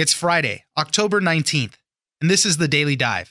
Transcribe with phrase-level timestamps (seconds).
[0.00, 1.74] It's Friday, October 19th,
[2.22, 3.30] and this is the Daily Dive.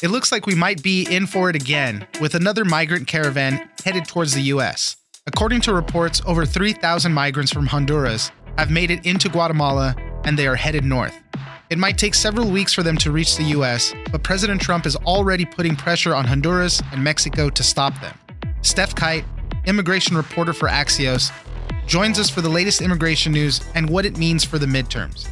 [0.00, 4.06] It looks like we might be in for it again with another migrant caravan headed
[4.06, 4.96] towards the US.
[5.26, 9.94] According to reports, over 3,000 migrants from Honduras have made it into Guatemala
[10.24, 11.20] and they are headed north.
[11.68, 14.96] It might take several weeks for them to reach the US, but President Trump is
[14.96, 18.18] already putting pressure on Honduras and Mexico to stop them.
[18.62, 19.26] Stef Kight,
[19.66, 21.30] immigration reporter for Axios,
[21.88, 25.26] joins us for the latest immigration news and what it means for the midterms.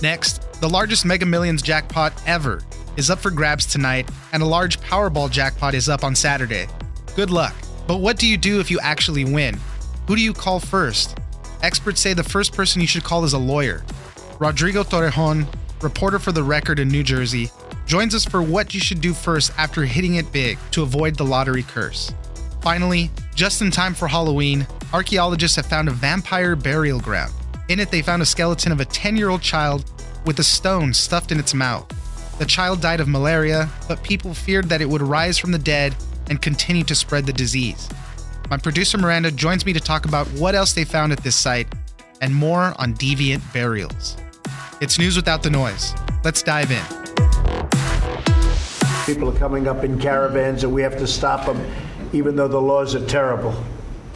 [0.00, 2.62] Next, the largest Mega Millions jackpot ever
[2.96, 6.66] is up for grabs tonight, and a large Powerball jackpot is up on Saturday.
[7.14, 7.54] Good luck.
[7.86, 9.60] But what do you do if you actually win?
[10.06, 11.18] Who do you call first?
[11.62, 13.84] Experts say the first person you should call is a lawyer.
[14.38, 15.46] Rodrigo Torrejon,
[15.82, 17.50] reporter for The Record in New Jersey,
[17.86, 21.24] joins us for what you should do first after hitting it big to avoid the
[21.24, 22.12] lottery curse.
[22.60, 27.32] Finally, just in time for Halloween, archaeologists have found a vampire burial ground.
[27.68, 29.84] In it, they found a skeleton of a 10 year old child
[30.24, 31.86] with a stone stuffed in its mouth.
[32.38, 35.94] The child died of malaria, but people feared that it would rise from the dead
[36.30, 37.88] and continue to spread the disease.
[38.50, 41.68] My producer Miranda joins me to talk about what else they found at this site
[42.20, 44.16] and more on deviant burials.
[44.80, 45.94] It's news without the noise.
[46.24, 46.84] Let's dive in.
[49.04, 51.58] People are coming up in caravans and we have to stop them,
[52.12, 53.54] even though the laws are terrible.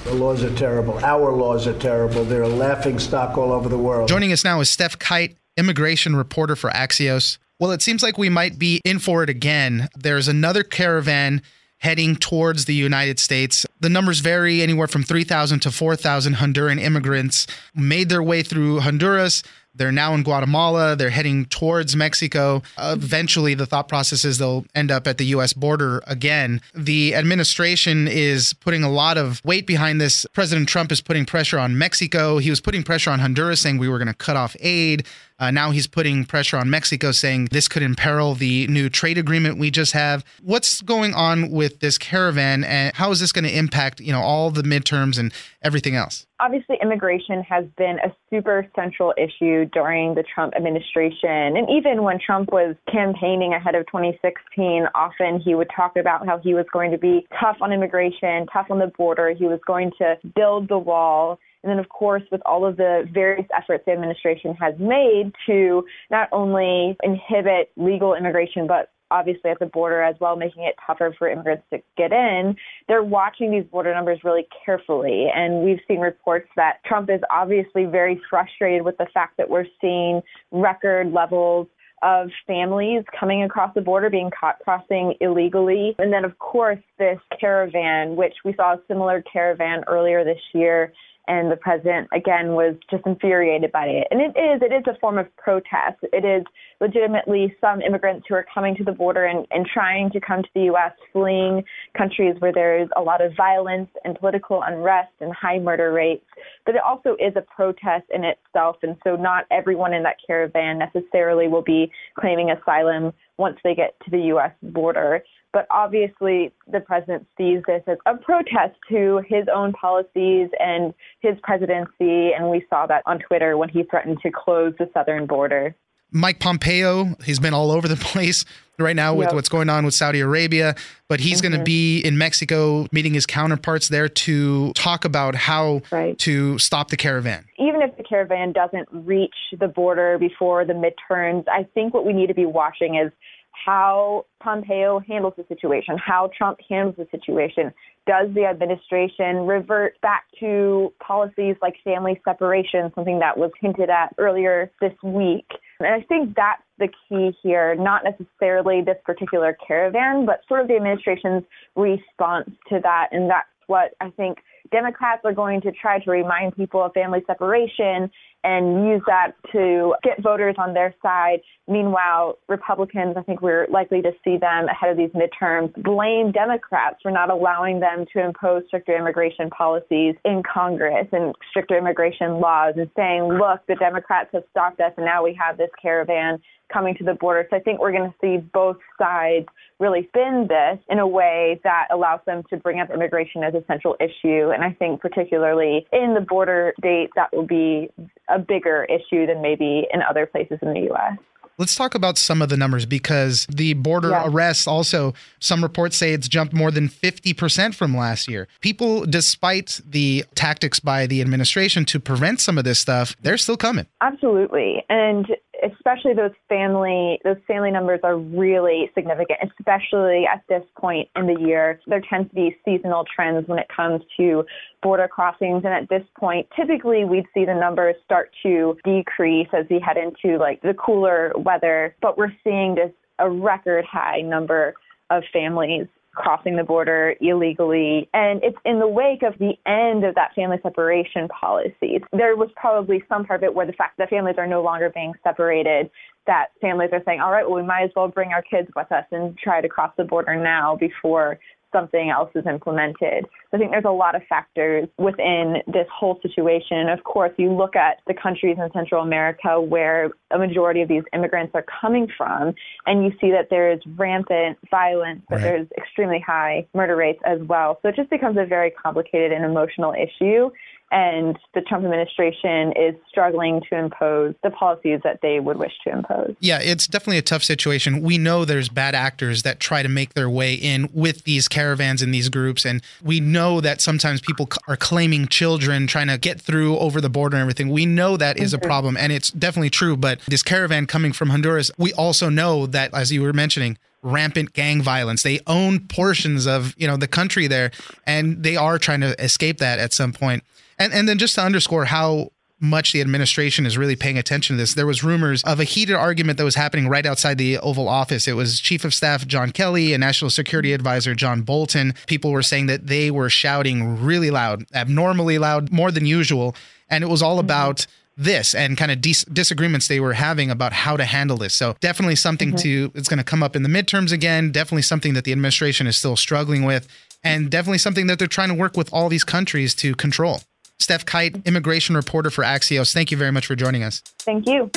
[0.05, 0.99] The laws are terrible.
[1.05, 2.25] Our laws are terrible.
[2.25, 4.09] They're a laughing stock all over the world.
[4.09, 7.39] Joining us now is Stef Kight, immigration reporter for Axios.
[7.61, 9.89] Well, it seems like we might be in for it again.
[9.97, 11.43] There's another caravan
[11.79, 13.67] heading towards the United States.
[13.81, 19.43] The numbers vary anywhere from 3,000 to 4,000 Honduran immigrants made their way through Honduras.
[19.75, 20.97] They're now in Guatemala.
[20.97, 22.63] They're heading towards Mexico.
[22.79, 26.61] Eventually, the thought process is they'll end up at the US border again.
[26.75, 30.27] The administration is putting a lot of weight behind this.
[30.33, 32.39] President Trump is putting pressure on Mexico.
[32.39, 35.07] He was putting pressure on Honduras, saying we were going to cut off aid.
[35.39, 39.59] Uh, now he's putting pressure on Mexico, saying this could imperil the new trade agreement
[39.59, 40.25] we just have.
[40.41, 44.21] What's going on with this caravan, and how is this going to impact, you know,
[44.21, 46.27] all the midterms and everything else?
[46.43, 52.19] Obviously, immigration has been a super central issue during the Trump administration, and even when
[52.19, 56.91] Trump was campaigning ahead of 2016, often he would talk about how he was going
[56.91, 59.33] to be tough on immigration, tough on the border.
[59.39, 61.39] He was going to build the wall.
[61.63, 65.85] And then, of course, with all of the various efforts the administration has made to
[66.11, 71.15] not only inhibit legal immigration, but obviously at the border as well, making it tougher
[71.19, 72.57] for immigrants to get in,
[72.89, 75.27] they're watching these border numbers really carefully.
[75.35, 79.67] And we've seen reports that Trump is obviously very frustrated with the fact that we're
[79.81, 81.69] seeing record levels
[82.03, 85.95] of families coming across the border being caught crossing illegally.
[85.99, 90.93] And then, of course, this caravan, which we saw a similar caravan earlier this year
[91.33, 94.07] and the president again was just infuriated by it.
[94.11, 95.99] And it is it is a form of protest.
[96.13, 96.45] It is
[96.79, 100.49] legitimately some immigrants who are coming to the border and, and trying to come to
[100.55, 101.65] the US, fleeing
[101.97, 106.27] countries where there's a lot of violence and political unrest and high murder rates.
[106.67, 110.79] But it also is a protest in itself and so not everyone in that caravan
[110.79, 115.25] necessarily will be claiming asylum once they get to the US border.
[115.53, 121.35] But obviously, the president sees this as a protest to his own policies and his
[121.43, 122.33] presidency.
[122.33, 125.75] And we saw that on Twitter when he threatened to close the southern border.
[126.13, 128.45] Mike Pompeo, he's been all over the place
[128.79, 129.35] right now with yep.
[129.35, 130.75] what's going on with Saudi Arabia,
[131.09, 131.51] but he's mm-hmm.
[131.51, 136.19] going to be in Mexico meeting his counterparts there to talk about how right.
[136.19, 137.45] to stop the caravan.
[137.59, 142.13] Even if the caravan doesn't reach the border before the midterms, I think what we
[142.13, 143.13] need to be watching is
[143.53, 147.73] how Pompeo handles the situation, how Trump handles the situation.
[148.07, 154.15] Does the administration revert back to policies like family separation, something that was hinted at
[154.19, 155.47] earlier this week?
[155.79, 160.69] And I think that's the key here, not necessarily this particular caravan, but sort of
[160.69, 161.45] the administration's
[161.77, 163.09] response to that.
[163.13, 164.39] And that's what I think
[164.71, 168.11] Democrats are going to try to remind people of family separation
[168.45, 171.41] and use that to get voters on their side.
[171.69, 176.97] Meanwhile, Republicans, I think we're likely to see them ahead of these midterms, blame Democrats
[177.03, 182.75] for not allowing them to impose stricter immigration policies in Congress and stricter immigration laws
[182.77, 186.41] and saying, look, the Democrats have stopped us and now we have this caravan
[186.73, 187.47] coming to the border.
[187.51, 189.47] So I think we're going to see both sides
[189.79, 193.63] really spin this in a way that allows them to bring up immigration as a
[193.67, 194.51] central issue.
[194.51, 197.91] And I think particularly in the border states, that will be
[198.33, 201.19] a bigger issue than maybe in other places in the U.S.
[201.59, 204.25] Let's talk about some of the numbers because the border yeah.
[204.27, 208.49] arrests also, some reports say it's jumped more than 50% from last year.
[208.61, 213.59] People, despite the tactics by the administration to prevent some of this stuff, they're still
[213.59, 213.87] coming.
[214.01, 214.83] Absolutely.
[214.89, 215.27] And
[215.63, 221.41] especially those family those family numbers are really significant, especially at this point in the
[221.41, 221.81] year.
[221.87, 224.45] There tends to be seasonal trends when it comes to
[224.83, 229.67] border crossings, and at this point, typically we'd see the numbers start to decrease as
[229.71, 231.95] we head into like the cooler weather.
[232.01, 234.75] But we're seeing this a record high number
[235.11, 238.09] of families crossing the border illegally.
[238.13, 242.03] And it's in the wake of the end of that family separation policy.
[242.13, 244.91] There was probably some part of it where the fact that families are no longer
[244.91, 245.91] being separated,
[246.27, 248.91] that families are saying, all right, well, we might as well bring our kids with
[248.93, 251.39] us and try to cross the border now before
[251.73, 253.27] something else is implemented.
[253.53, 256.79] I think there's a lot of factors within this whole situation.
[256.79, 260.89] And of course, you look at the countries in Central America where a majority of
[260.89, 262.55] these immigrants are coming from,
[262.87, 265.43] and you see that there is rampant violence, but right.
[265.43, 267.79] there's extremely high murder rates as well.
[267.83, 270.51] So it just becomes a very complicated and emotional issue
[270.93, 275.91] and the Trump administration is struggling to impose the policies that they would wish to
[275.91, 276.37] impose.
[276.39, 278.03] Yeah, it's definitely a tough situation.
[278.03, 282.03] We know there's bad actors that try to make their way in with these caravans
[282.03, 286.41] and these groups, and we know that sometimes people are claiming children trying to get
[286.41, 287.71] through over the border and everything.
[287.71, 288.65] We know that is mm-hmm.
[288.65, 289.97] a problem, and it's definitely true.
[289.97, 294.53] But this caravan coming from Honduras, we also know that, as you were mentioning, rampant
[294.53, 295.23] gang violence.
[295.23, 297.71] They own portions of, you know, the country there
[298.05, 300.43] and they are trying to escape that at some point.
[300.83, 304.63] And and then just to underscore how much the administration is really paying attention to
[304.63, 304.75] this.
[304.75, 308.29] There was rumors of a heated argument that was happening right outside the Oval Office.
[308.29, 311.95] It was Chief of Staff John Kelly and National Security Advisor John Bolton.
[312.07, 316.55] People were saying that they were shouting really loud, abnormally loud, more than usual,
[316.89, 317.47] and it was all mm-hmm.
[317.47, 317.87] about
[318.17, 321.55] this and kind of dis- disagreements they were having about how to handle this.
[321.55, 322.91] So definitely something mm-hmm.
[322.91, 324.53] to it's going to come up in the midterms again.
[324.53, 326.87] Definitely something that the administration is still struggling with,
[327.25, 330.43] and definitely something that they're trying to work with all these countries to control.
[330.87, 332.93] Stef Kight, immigration reporter for Axios.
[332.93, 334.03] Thank you very much for joining us.
[334.21, 334.71] Thank you.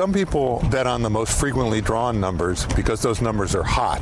[0.00, 4.00] Some people bet on the most frequently drawn numbers because those numbers are hot.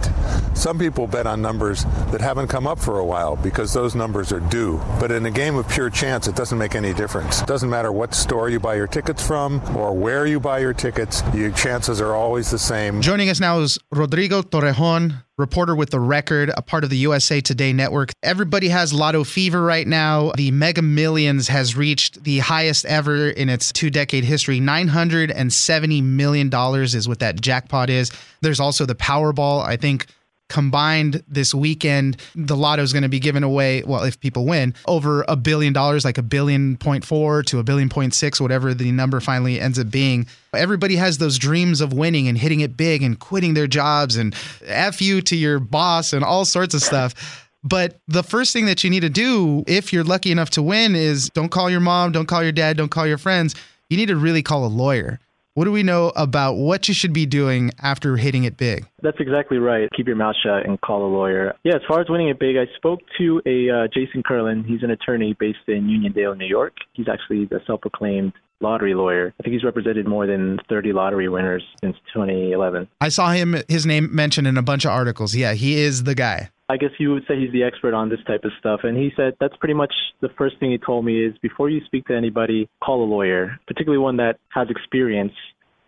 [0.55, 4.31] Some people bet on numbers that haven't come up for a while because those numbers
[4.31, 4.81] are due.
[5.01, 7.43] But in a game of pure chance, it doesn't make any difference.
[7.43, 10.73] It doesn't matter what store you buy your tickets from or where you buy your
[10.73, 13.03] tickets, your chances are always the same.
[13.03, 17.41] Joining us now is Rodrigo Torrejon, reporter with The Record, a part of the USA
[17.41, 18.11] Today network.
[18.23, 20.33] Everybody has lotto fever right now.
[20.37, 24.61] The Mega Millions has reached the highest ever in its two decade history.
[24.61, 28.11] $970 million is what that jackpot is.
[28.41, 29.65] There's also the Powerball.
[29.65, 30.07] I think
[30.49, 33.83] combined this weekend, the lotto is going to be given away.
[33.85, 37.63] Well, if people win, over a billion dollars, like a billion point four to a
[37.63, 40.27] billion point six, whatever the number finally ends up being.
[40.55, 44.35] Everybody has those dreams of winning and hitting it big and quitting their jobs and
[44.65, 47.47] F you to your boss and all sorts of stuff.
[47.65, 50.95] But the first thing that you need to do if you're lucky enough to win
[50.95, 53.55] is don't call your mom, don't call your dad, don't call your friends.
[53.91, 55.19] You need to really call a lawyer
[55.59, 58.87] what do we know about what you should be doing after hitting it big?
[59.03, 59.89] That's exactly right.
[59.97, 61.53] Keep your mouth shut and call a lawyer.
[61.65, 64.67] Yeah, as far as winning it big, I spoke to a uh, Jason Kurland.
[64.67, 66.75] He's an attorney based in Uniondale, New York.
[66.93, 69.35] He's actually the self-proclaimed lottery lawyer.
[69.41, 72.87] I think he's represented more than 30 lottery winners since 2011.
[73.01, 75.35] I saw him his name mentioned in a bunch of articles.
[75.35, 76.51] Yeah, he is the guy.
[76.71, 78.81] I guess you would say he's the expert on this type of stuff.
[78.83, 81.81] And he said that's pretty much the first thing he told me is before you
[81.87, 85.33] speak to anybody, call a lawyer, particularly one that has experience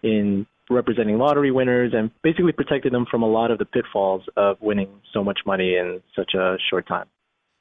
[0.02, 4.56] in representing lottery winners and basically protecting them from a lot of the pitfalls of
[4.60, 7.06] winning so much money in such a short time.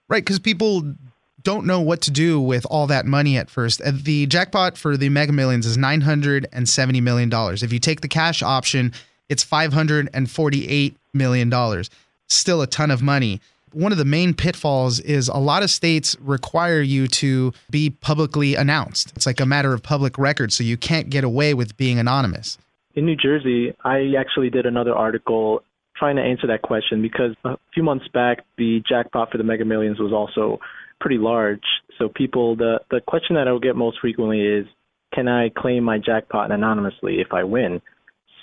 [0.07, 0.95] Right, because people
[1.43, 3.81] don't know what to do with all that money at first.
[3.81, 7.29] Uh, the jackpot for the Mega Millions is $970 million.
[7.33, 8.93] If you take the cash option,
[9.27, 11.83] it's $548 million.
[12.29, 13.41] Still a ton of money.
[13.73, 18.55] One of the main pitfalls is a lot of states require you to be publicly
[18.55, 19.11] announced.
[19.15, 22.57] It's like a matter of public record, so you can't get away with being anonymous.
[22.95, 25.61] In New Jersey, I actually did another article
[25.95, 29.65] trying to answer that question because a few months back, the jackpot for the Mega
[29.65, 30.59] Millions was also
[30.99, 31.63] pretty large.
[31.97, 34.65] So people, the the question that I will get most frequently is,
[35.13, 37.81] can I claim my jackpot anonymously if I win?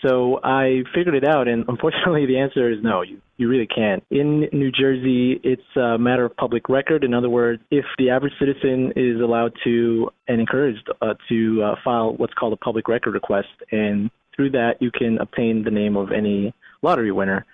[0.06, 3.02] So I figured it out, and unfortunately, the answer is no.
[3.02, 4.02] You you really can't.
[4.10, 7.04] In New Jersey, it's a matter of public record.
[7.04, 11.75] In other words, if the average citizen is allowed to and encouraged uh, to uh,
[11.84, 15.96] file what's called a public record request, and through that you can obtain the name
[15.96, 17.44] of any lottery winner.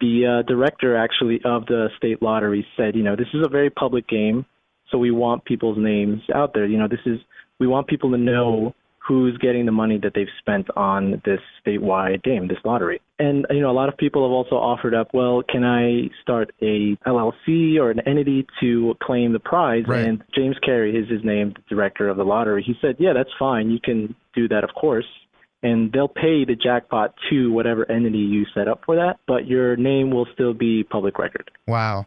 [0.00, 3.70] the uh, director actually of the state lottery said, you know, this is a very
[3.70, 4.44] public game,
[4.90, 6.66] so we want people's names out there.
[6.66, 7.18] You know, this is
[7.58, 8.74] we want people to know
[9.06, 13.00] who's getting the money that they've spent on this statewide game, this lottery.
[13.18, 16.52] And you know, a lot of people have also offered up, well, can I start
[16.62, 19.84] a LLC or an entity to claim the prize?
[19.86, 20.06] Right.
[20.06, 22.62] And James Carey is his name, the director of the lottery.
[22.66, 23.70] He said, yeah, that's fine.
[23.70, 25.06] You can do that, of course.
[25.62, 29.76] And they'll pay the jackpot to whatever entity you set up for that, but your
[29.76, 31.50] name will still be public record.
[31.66, 32.06] Wow.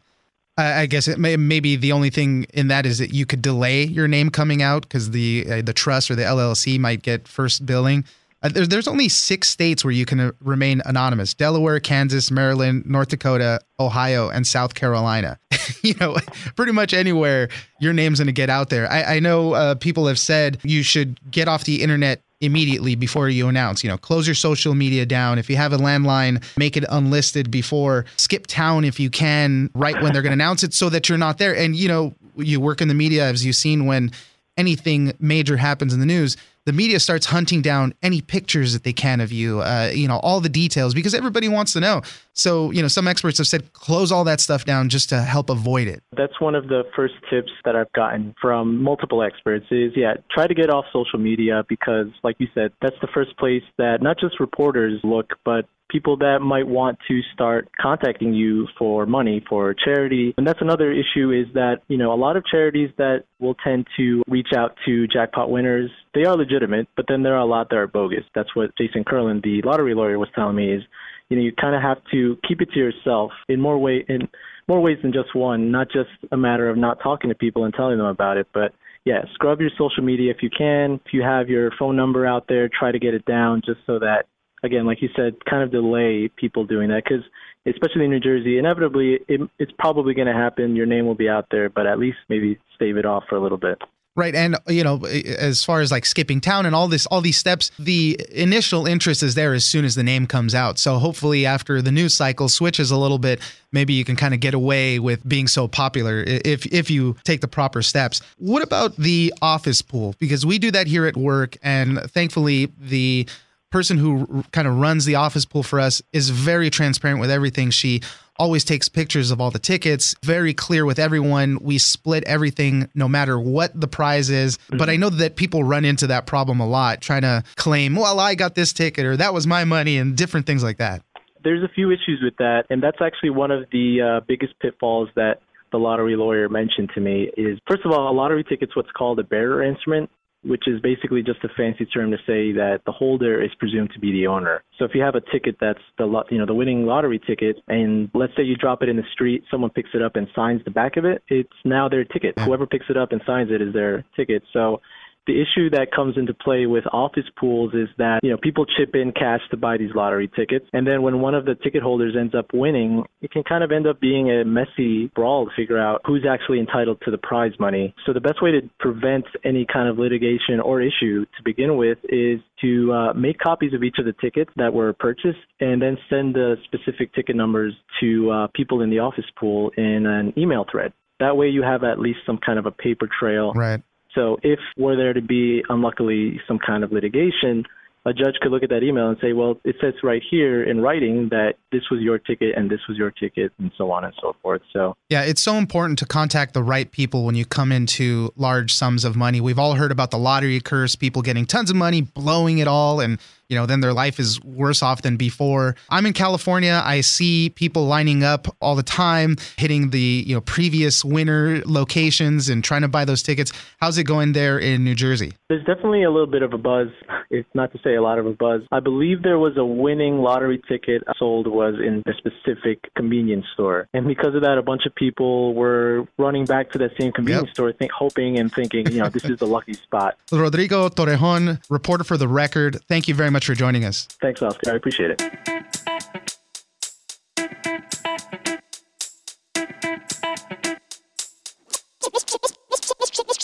[0.58, 3.84] I guess it may, maybe the only thing in that is that you could delay
[3.84, 7.66] your name coming out because the uh, the trust or the LLC might get first
[7.66, 8.06] billing.
[8.42, 12.86] Uh, there, there's only six states where you can uh, remain anonymous: Delaware, Kansas, Maryland,
[12.88, 15.40] North Dakota, Ohio, and South Carolina.
[15.84, 16.16] you know,
[16.56, 17.50] pretty much anywhere
[17.80, 18.92] your name's going to get out there.
[18.92, 23.29] I, I know uh, people have said you should get off the internet immediately before
[23.29, 23.84] you announce.
[23.84, 25.39] You know, close your social media down.
[25.39, 28.06] If you have a landline, make it unlisted before.
[28.17, 31.17] Skip town if you can, right when they're going to announce it, so that you're
[31.17, 31.56] not there.
[31.56, 34.12] And you know, you work in the media, as you've seen when
[34.56, 36.38] anything major happens in the news.
[36.68, 40.18] The media starts hunting down any pictures that they can of you, uh, you know,
[40.18, 42.02] all the details because everybody wants to know.
[42.34, 45.50] So, you know, some experts have said close all that stuff down just to help
[45.50, 46.04] avoid it.
[46.18, 50.46] That's one of the first tips that I've gotten from multiple experts is yeah, try
[50.46, 54.20] to get off social media because like you said, that's the first place that not
[54.20, 59.74] just reporters look, but people that might want to start contacting you for money for
[59.74, 60.34] charity.
[60.38, 63.88] And that's another issue is that, you know, a lot of charities that will tend
[63.98, 67.70] to reach out to jackpot winners, they are legitimate, but then there are a lot
[67.70, 68.24] that are bogus.
[68.36, 70.84] That's what Jason Kurland, the lottery lawyer, was telling me is,
[71.29, 74.29] you know, you kind of have to keep it to yourself in more way in
[74.67, 77.74] more ways than just one, not just a matter of not talking to people and
[77.74, 78.74] telling them about it, but
[79.06, 81.00] yeah, scrub your social media if you can.
[81.06, 84.00] If you have your phone number out there, try to get it down just so
[84.00, 84.25] that
[84.64, 87.24] again, like you said, kind of delay people doing that because,
[87.66, 90.76] especially in New Jersey, inevitably it, it's probably going to happen.
[90.76, 93.42] Your name will be out there, but at least maybe stave it off for a
[93.42, 93.80] little bit.
[94.16, 94.34] Right.
[94.34, 97.70] And, you know, as far as like skipping town and all this, all these steps,
[97.78, 100.80] the initial interest is there as soon as the name comes out.
[100.80, 103.40] So hopefully after the news cycle switches a little bit,
[103.72, 107.42] maybe you can kind of get away with being so popular if, if you take
[107.42, 108.22] the proper steps.
[108.40, 110.16] What about the office pool?
[110.18, 111.56] Because we do that here at work.
[111.62, 113.28] And thankfully, the
[113.72, 117.70] person who kind of runs the office pool for us is very transparent with everything.
[117.70, 118.02] She
[118.40, 121.58] always takes pictures of all the tickets, very clear with everyone.
[121.62, 124.58] We split everything no matter what the prize is.
[124.58, 124.78] Mm-hmm.
[124.78, 128.20] But I know that people run into that problem a lot, trying to claim, well,
[128.20, 131.02] I got this ticket or that was my money and different things like that.
[131.44, 132.66] There's a few issues with that.
[132.70, 137.02] And that's actually one of the uh, biggest pitfalls that the lottery lawyer mentioned to
[137.02, 140.10] me is first of all, a lottery ticket's what's called a bearer instrument
[140.48, 144.00] which is basically just a fancy term to say that the holder is presumed to
[144.00, 144.63] be the owner.
[144.77, 148.10] So if you have a ticket that's the you know the winning lottery ticket, and
[148.13, 150.72] let's say you drop it in the street, someone picks it up and signs the
[150.72, 152.38] back of it, it's now their ticket.
[152.39, 154.44] Whoever picks it up and signs it is their ticket.
[154.54, 154.82] So
[155.27, 158.96] the issue that comes into play with office pools is that, you know, people chip
[158.96, 160.65] in cash to buy these lottery tickets.
[160.74, 163.72] And then when one of the ticket holders ends up winning, it can kind of
[163.72, 167.51] end up being a messy brawl to figure out who's actually entitled to the prize
[167.60, 167.93] money.
[168.05, 171.98] So the best way to prevent any kind of litigation or issue to begin with
[172.05, 175.98] is to uh, make copies of each of the tickets that were purchased and then
[176.10, 180.65] send the specific ticket numbers to uh, people in the office pool in an email
[180.72, 180.93] thread.
[181.19, 183.81] That way you have at least some kind of a paper trail right.
[184.18, 187.66] So if were there to be unluckily some kind of litigation,
[188.08, 190.80] a judge could look at that email and say, well, it says right here in
[190.80, 194.14] writing that this was your ticket and this was your ticket and so on and
[194.22, 194.62] so forth.
[194.72, 198.74] So, yeah, it's so important to contact the right people when you come into large
[198.74, 199.42] sums of money.
[199.42, 203.02] We've all heard about the lottery curse, people getting tons of money, blowing it all,
[203.02, 205.75] and you know, then their life is worse off than before.
[205.89, 206.82] I'm in California.
[206.84, 212.50] I see people lining up all the time, hitting the, you know, previous winner locations
[212.50, 213.51] and trying to buy those tickets.
[213.80, 215.34] How's it going there in New Jersey?
[215.50, 216.89] There's definitely a little bit of a buzz,
[217.30, 218.63] It's not to say a lot of a buzz.
[218.72, 223.88] I believe there was a winning lottery ticket sold was in a specific convenience store.
[223.94, 227.48] And because of that, a bunch of people were running back to that same convenience
[227.48, 227.54] yep.
[227.56, 230.18] store, think, hoping and thinking, you know, this is the lucky spot.
[230.32, 234.08] Rodrigo Torrejon, reporter for The Record, thank you very much much for joining us.
[234.20, 234.72] Thanks, Oscar.
[234.72, 235.22] I appreciate it.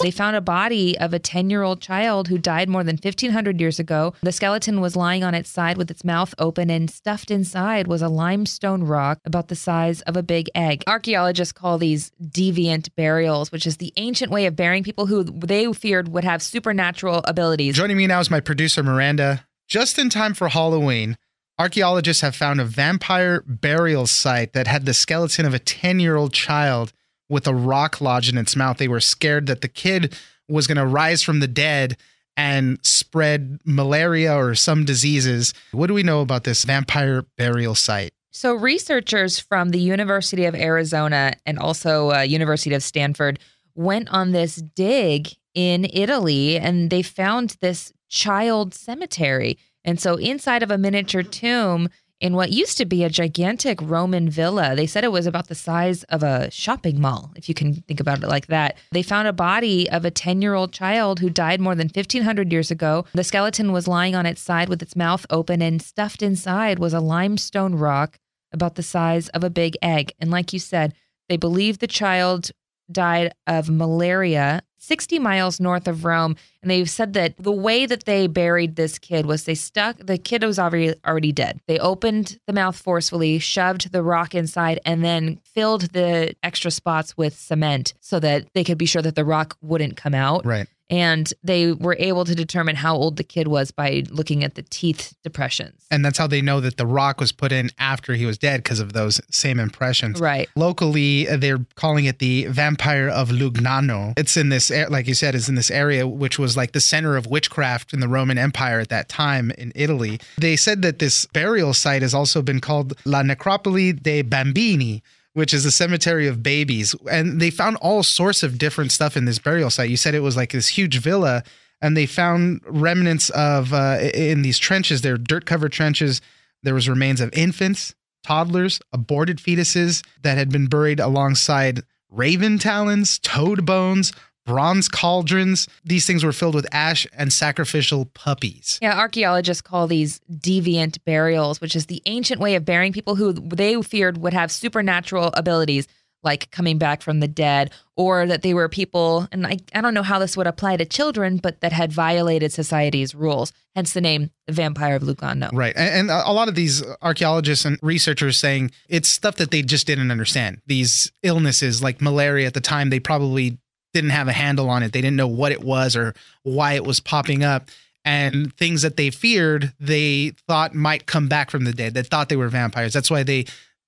[0.01, 3.61] They found a body of a 10 year old child who died more than 1,500
[3.61, 4.13] years ago.
[4.21, 8.01] The skeleton was lying on its side with its mouth open, and stuffed inside was
[8.01, 10.83] a limestone rock about the size of a big egg.
[10.87, 15.71] Archaeologists call these deviant burials, which is the ancient way of burying people who they
[15.71, 17.75] feared would have supernatural abilities.
[17.75, 21.17] Joining me now is my producer, Miranda just in time for Halloween,
[21.59, 26.15] Archaeologists have found a vampire burial site that had the skeleton of a 10 year
[26.15, 26.91] old child
[27.29, 28.77] with a rock lodged in its mouth.
[28.77, 30.17] They were scared that the kid
[30.49, 31.97] was going to rise from the dead
[32.35, 35.53] and spread malaria or some diseases.
[35.71, 38.13] What do we know about this vampire burial site?
[38.31, 43.37] So, researchers from the University of Arizona and also uh, University of Stanford
[43.75, 49.57] went on this dig in Italy and they found this child cemetery.
[49.83, 51.89] And so, inside of a miniature tomb,
[52.21, 54.77] in what used to be a gigantic Roman villa.
[54.77, 57.99] They said it was about the size of a shopping mall, if you can think
[57.99, 58.77] about it like that.
[58.93, 62.49] They found a body of a 10 year old child who died more than 1,500
[62.49, 63.03] years ago.
[63.13, 66.93] The skeleton was lying on its side with its mouth open, and stuffed inside was
[66.93, 68.17] a limestone rock
[68.53, 70.13] about the size of a big egg.
[70.17, 70.93] And like you said,
[71.27, 72.51] they believe the child
[72.89, 76.35] died of malaria 60 miles north of Rome.
[76.61, 80.17] And they've said that the way that they buried this kid was they stuck, the
[80.17, 81.59] kid was already, already dead.
[81.67, 87.17] They opened the mouth forcefully, shoved the rock inside, and then filled the extra spots
[87.17, 90.45] with cement so that they could be sure that the rock wouldn't come out.
[90.45, 94.55] Right and they were able to determine how old the kid was by looking at
[94.55, 95.85] the teeth depressions.
[95.89, 98.63] And that's how they know that the rock was put in after he was dead
[98.63, 100.19] because of those same impressions.
[100.19, 100.49] Right.
[100.55, 104.13] Locally, they're calling it the Vampire of Lugnano.
[104.17, 107.15] It's in this, like you said, is in this area which was like the center
[107.15, 110.19] of witchcraft in the Roman Empire at that time in Italy.
[110.37, 115.01] They said that this burial site has also been called La Necropoli dei Bambini
[115.33, 116.95] which is a cemetery of babies.
[117.09, 119.89] And they found all sorts of different stuff in this burial site.
[119.89, 121.43] You said it was like this huge villa,
[121.81, 125.01] and they found remnants of uh, in these trenches.
[125.01, 126.21] They're dirt covered trenches.
[126.61, 133.19] There was remains of infants, toddlers, aborted fetuses that had been buried alongside raven talons,
[133.19, 134.13] toad bones,
[134.45, 135.67] bronze cauldrons.
[135.83, 138.79] These things were filled with ash and sacrificial puppies.
[138.81, 143.33] Yeah, archaeologists call these deviant burials, which is the ancient way of burying people who
[143.33, 145.87] they feared would have supernatural abilities
[146.23, 149.93] like coming back from the dead, or that they were people, and I, I don't
[149.93, 153.99] know how this would apply to children, but that had violated society's rules, hence the
[153.99, 155.49] name the Vampire of Lugnano.
[155.51, 155.73] Right.
[155.75, 159.85] And, and a lot of these archaeologists and researchers saying it's stuff that they just
[159.85, 160.61] didn't understand.
[160.65, 163.57] These illnesses like malaria at the time, they probably
[163.93, 164.91] didn't have a handle on it.
[164.91, 167.69] They didn't know what it was or why it was popping up.
[168.05, 171.93] And things that they feared, they thought might come back from the dead.
[171.93, 172.91] They thought they were vampires.
[172.91, 173.45] That's why they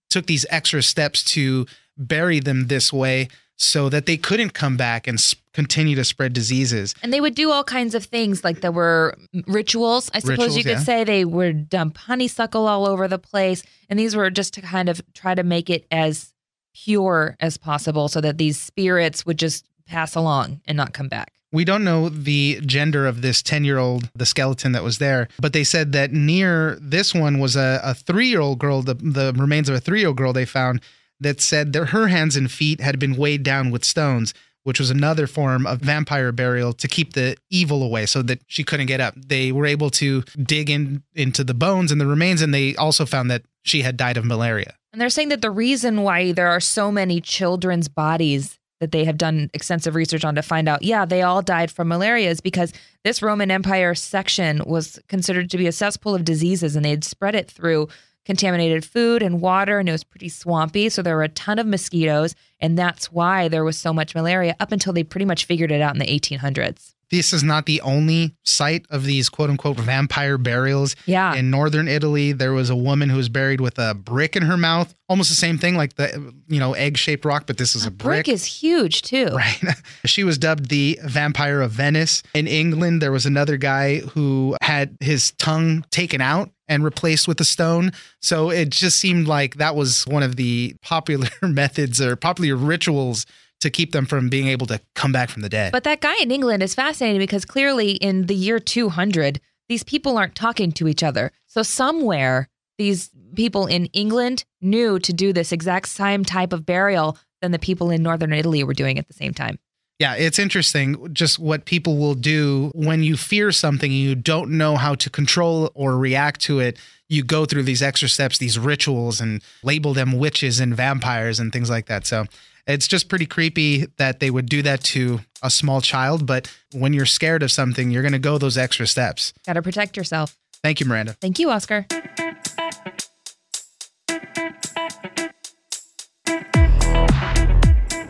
[0.09, 1.65] took these extra steps to
[1.97, 5.17] bury them this way so that they couldn't come back and
[5.53, 6.93] continue to spread diseases.
[7.01, 10.11] And they would do all kinds of things, like there were rituals.
[10.13, 10.79] I suppose rituals, you could yeah.
[10.79, 14.89] say they would dump honeysuckle all over the place, and these were just to kind
[14.89, 16.33] of try to make it as
[16.73, 21.31] pure as possible, so that these spirits would just pass along and not come back.
[21.51, 25.29] We don't know the gender of this 10 year old, the skeleton that was there,
[25.39, 28.95] but they said that near this one was a, a three year old girl, the,
[28.95, 30.81] the remains of a three year old girl they found
[31.19, 34.89] that said that her hands and feet had been weighed down with stones, which was
[34.89, 38.99] another form of vampire burial to keep the evil away so that she couldn't get
[38.99, 39.13] up.
[39.15, 43.05] They were able to dig in into the bones and the remains, and they also
[43.05, 44.75] found that she had died of malaria.
[44.91, 49.03] And they're saying that the reason why there are so many children's bodies that they
[49.03, 52.39] have done extensive research on to find out, yeah, they all died from malaria is
[52.39, 52.71] because
[53.03, 57.03] this Roman Empire section was considered to be a cesspool of diseases and they had
[57.03, 57.87] spread it through
[58.25, 60.89] contaminated food and water and it was pretty swampy.
[60.89, 62.35] So there were a ton of mosquitoes.
[62.59, 65.81] And that's why there was so much malaria up until they pretty much figured it
[65.81, 70.37] out in the 1800s this is not the only site of these quote unquote vampire
[70.37, 70.97] burials.
[71.05, 71.33] Yeah.
[71.33, 74.57] In northern Italy, there was a woman who was buried with a brick in her
[74.57, 74.93] mouth.
[75.07, 77.87] Almost the same thing, like the you know egg shaped rock, but this is a,
[77.87, 78.25] a brick.
[78.25, 78.29] brick.
[78.29, 79.27] is huge too.
[79.27, 79.61] Right.
[80.05, 82.21] she was dubbed the Vampire of Venice.
[82.33, 87.39] In England, there was another guy who had his tongue taken out and replaced with
[87.39, 87.91] a stone.
[88.21, 93.25] So it just seemed like that was one of the popular methods or popular rituals
[93.65, 95.71] to keep them from being able to come back from the dead.
[95.71, 100.17] But that guy in England is fascinating because clearly in the year 200, these people
[100.17, 101.31] aren't talking to each other.
[101.47, 102.47] So somewhere
[102.77, 107.59] these people in England knew to do this exact same type of burial than the
[107.59, 109.57] people in northern Italy were doing at the same time.
[109.97, 114.51] Yeah, it's interesting just what people will do when you fear something and you don't
[114.51, 116.77] know how to control or react to it.
[117.07, 121.53] You go through these extra steps, these rituals, and label them witches and vampires and
[121.53, 122.05] things like that.
[122.05, 122.25] So
[122.67, 126.25] it's just pretty creepy that they would do that to a small child.
[126.25, 129.33] But when you're scared of something, you're going to go those extra steps.
[129.45, 130.37] Got to protect yourself.
[130.63, 131.13] Thank you, Miranda.
[131.21, 131.85] Thank you, Oscar.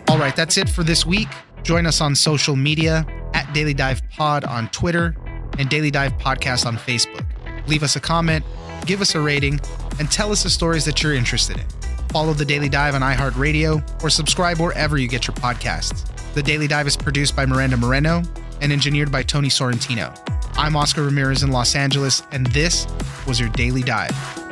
[0.08, 1.28] All right, that's it for this week.
[1.64, 5.16] Join us on social media at Daily Dive Pod on Twitter
[5.60, 7.26] and Daily Dive Podcast on Facebook.
[7.68, 8.46] Leave us a comment
[8.86, 9.60] give us a rating,
[10.00, 11.85] and tell us the stories that you're interested in.
[12.16, 16.06] Follow The Daily Dive on iHeartRadio or subscribe wherever you get your podcasts.
[16.34, 18.24] The Daily Dive is produced by Miranda Moreno
[18.62, 20.18] and engineered by Tony Sorrentino.
[20.56, 22.88] I'm Oscar Ramirez in Los Angeles, and this
[23.28, 24.45] was your Daily Dive.